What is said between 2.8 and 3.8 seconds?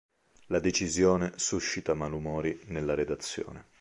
redazione.